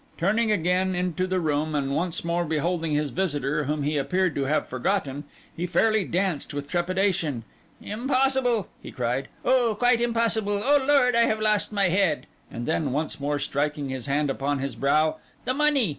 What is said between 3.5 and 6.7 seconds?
whom he appeared to have forgotten, he fairly danced with